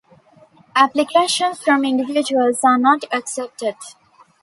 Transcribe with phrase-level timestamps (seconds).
[0.75, 3.75] Applications from individuals are not accepted.